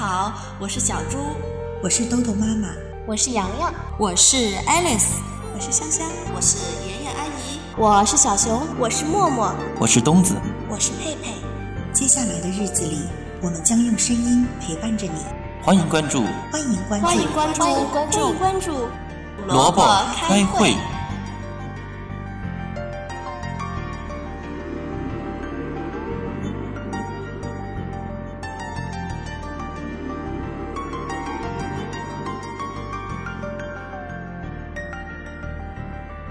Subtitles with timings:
[0.00, 1.18] 好，我是小猪，
[1.82, 2.68] 我是豆豆妈妈，
[3.06, 5.18] 我是洋洋，我是 Alice，
[5.54, 6.56] 我是香香，我是
[6.88, 10.36] 圆圆阿姨，我是小熊，我是默默，我是东子，
[10.70, 11.34] 我是佩佩。
[11.92, 13.02] 接下来的日子里，
[13.42, 15.20] 我们将用声音陪伴着你。
[15.62, 18.88] 欢迎关注，欢迎关注，欢迎关注，欢迎关注，关注。
[19.48, 19.82] 萝卜
[20.16, 20.74] 开会。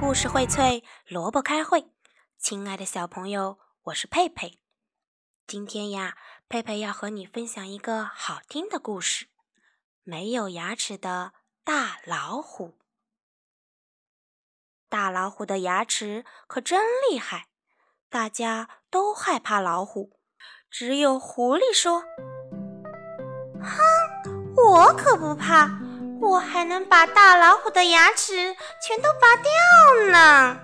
[0.00, 1.90] 故事荟萃，萝卜开会。
[2.38, 4.58] 亲爱的小朋友，我是佩佩。
[5.46, 6.16] 今天呀，
[6.48, 9.26] 佩佩要和你分享一个好听的故事——
[10.02, 12.78] 没有牙齿的大老虎。
[14.88, 17.48] 大老虎的牙齿可真厉害，
[18.08, 20.18] 大家都害怕老虎。
[20.70, 22.04] 只有狐狸说
[23.60, 25.68] ：“哼，我可不怕。”
[26.20, 30.58] 我还能把大老虎的牙齿全都拔掉呢！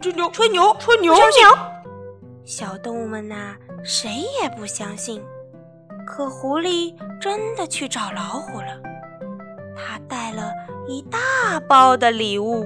[0.00, 1.58] 吹牛，吹牛，吹牛，吹牛！
[2.44, 5.24] 小动物们呐，谁也不相信。
[6.06, 8.66] 可狐狸真的去找老虎了，
[9.76, 10.52] 他带了
[10.88, 12.64] 一大包的礼物。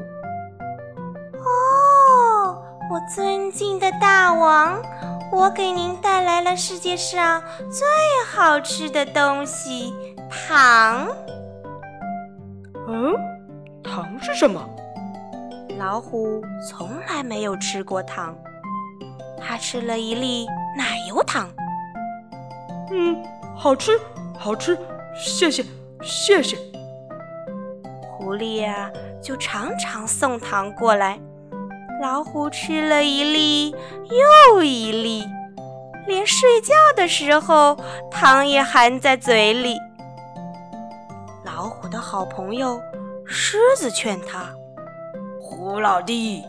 [1.34, 4.82] 哦，我尊敬的大王，
[5.32, 7.86] 我给您带来了世界上最
[8.30, 9.94] 好吃的东西——
[10.30, 11.06] 糖。
[12.92, 13.14] 嗯，
[13.84, 14.60] 糖是什么？
[15.78, 18.36] 老虎从来没有吃过糖，
[19.41, 20.46] 它吃了一粒
[20.77, 21.48] 奶油糖。
[22.91, 23.16] 嗯，
[23.56, 23.92] 好吃，
[24.36, 24.77] 好吃，
[25.14, 25.64] 谢谢，
[26.02, 26.58] 谢谢。
[28.11, 28.91] 狐狸呀，
[29.22, 31.17] 就常常送糖过来。
[32.02, 33.70] 老虎吃了一粒
[34.51, 35.24] 又一粒，
[36.08, 37.77] 连睡觉的时候
[38.11, 39.77] 糖也含在嘴里。
[41.90, 42.80] 的好朋友
[43.27, 44.48] 狮子劝他
[45.42, 46.45] ：“胡老弟，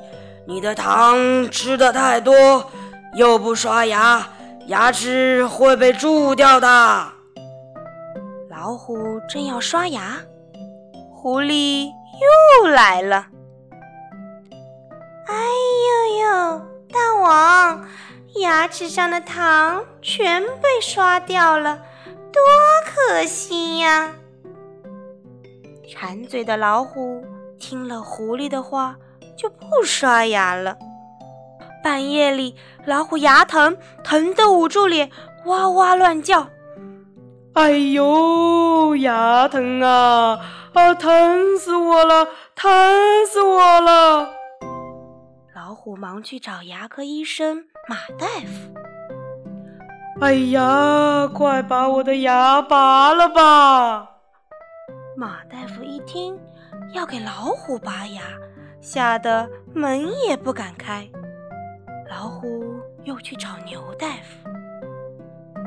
[0.45, 2.69] 你的糖吃的太多，
[3.15, 4.27] 又不刷牙，
[4.67, 6.67] 牙齿会被蛀掉的。”
[8.49, 10.19] 老虎正要刷牙，
[11.11, 11.87] 狐狸
[12.61, 13.25] 又来了
[15.27, 15.35] ：“哎
[16.19, 17.87] 呦呦，大王，
[18.35, 21.77] 牙齿上的糖全被刷掉了，
[22.31, 22.41] 多
[22.85, 24.13] 可惜呀！”
[25.91, 27.21] 馋嘴的老虎
[27.59, 28.95] 听了狐狸的话，
[29.37, 30.77] 就不刷牙了。
[31.83, 35.11] 半夜里，老虎牙疼，疼得捂住脸，
[35.45, 36.47] 哇哇乱叫
[37.53, 40.39] ：“哎呦，牙疼啊！
[40.73, 42.25] 啊，疼死我了，
[42.55, 42.71] 疼
[43.27, 44.29] 死我了！”
[45.53, 48.73] 老虎忙去找牙科医生马大夫。
[50.21, 54.07] “哎呀，快把我的牙拔了吧！”
[55.21, 56.35] 马大夫一听
[56.95, 58.23] 要给老虎拔牙，
[58.81, 61.07] 吓得门也不敢开。
[62.09, 64.49] 老虎又去找牛大夫，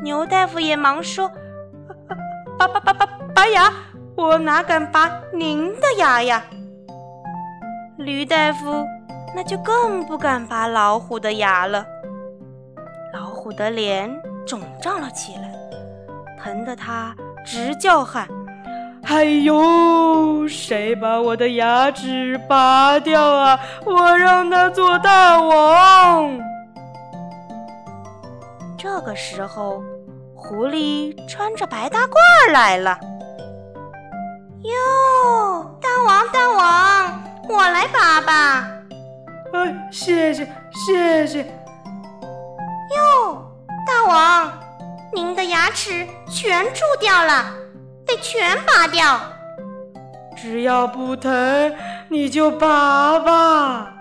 [0.02, 1.30] 牛大夫也忙说
[2.58, 3.72] ：“拔拔拔拔拔牙，
[4.16, 6.42] 我哪敢拔您的牙呀？”
[7.96, 8.84] 驴大夫
[9.36, 11.86] 那就更不敢拔老虎的牙了。
[13.12, 14.10] 老虎的脸
[14.44, 15.54] 肿胀了起来，
[16.40, 17.14] 疼得他
[17.46, 18.26] 直叫喊。
[19.06, 20.48] 哎呦！
[20.48, 23.60] 谁把我的牙齿拔掉啊？
[23.84, 26.38] 我让他做大王。
[28.76, 29.82] 这个时候，
[30.34, 32.98] 狐狸穿着白大褂来了。
[34.62, 38.68] 哟，大王大王，我来拔吧。
[39.52, 41.42] 哎，谢谢谢谢。
[41.42, 41.46] 哟，
[43.86, 44.52] 大王，
[45.12, 47.63] 您的牙齿全蛀掉了。
[48.14, 49.20] 得全拔掉，
[50.36, 51.74] 只要不疼，
[52.08, 53.92] 你就拔吧。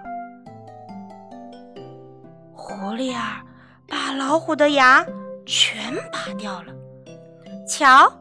[2.53, 3.41] 狐狸儿
[3.87, 5.03] 把老虎的牙
[5.45, 6.73] 全拔掉了。
[7.67, 8.11] 瞧，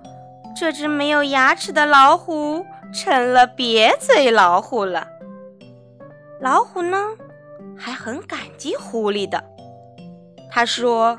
[0.57, 5.07] 这只没有牙齿的老虎成了瘪嘴老虎了。
[6.41, 6.97] 老虎呢，
[7.77, 9.45] 还很感激狐狸的。
[10.51, 11.19] 他说。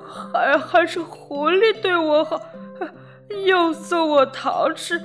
[0.00, 2.40] 还还是狐狸对我好，
[3.46, 5.00] 又送我糖吃，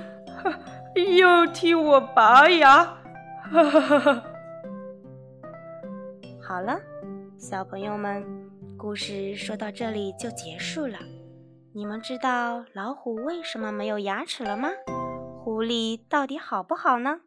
[1.18, 2.98] 又替我拔牙。
[6.42, 6.80] 好了，
[7.38, 8.26] 小朋友们，
[8.78, 10.98] 故事说到这里就结束了。
[11.74, 14.70] 你们知道老虎为什么没有牙齿了吗？
[15.44, 17.22] 狐狸到底好不好呢？